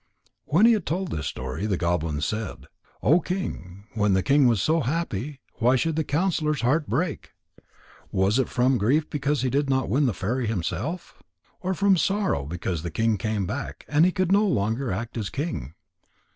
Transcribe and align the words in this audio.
When 0.45 0.65
he 0.65 0.71
had 0.73 0.87
told 0.87 1.11
this 1.11 1.27
story, 1.27 1.67
the 1.67 1.77
goblin 1.77 2.21
said: 2.21 2.65
"O 3.03 3.19
King, 3.19 3.83
when 3.93 4.13
the 4.13 4.23
king 4.23 4.47
was 4.47 4.59
so 4.59 4.79
happy, 4.79 5.41
why 5.59 5.75
should 5.75 5.95
the 5.95 6.03
counsellor's 6.03 6.61
heart 6.61 6.89
break? 6.89 7.33
Was 8.11 8.39
it 8.39 8.49
from 8.49 8.79
grief 8.79 9.07
because 9.11 9.43
he 9.43 9.51
did 9.51 9.69
not 9.69 9.89
win 9.89 10.07
the 10.07 10.15
fairy 10.15 10.47
himself? 10.47 11.21
Or 11.61 11.75
from 11.75 11.97
sorrow 11.97 12.45
because 12.47 12.81
the 12.81 12.89
king 12.89 13.17
came 13.19 13.45
back, 13.45 13.85
and 13.87 14.03
he 14.03 14.11
could 14.11 14.31
no 14.31 14.47
longer 14.47 14.91
act 14.91 15.17
as 15.19 15.29
king? 15.29 15.75